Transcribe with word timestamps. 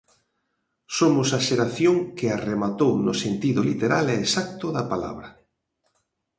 Somos 0.97 1.29
a 1.37 1.39
xeración 1.47 1.95
que 2.17 2.27
a 2.29 2.37
rematou 2.49 2.93
no 3.05 3.13
sentido 3.23 3.59
literal 3.69 4.05
e 4.13 4.15
exacto 4.25 4.65
da 4.75 4.83
palabra. 4.91 5.29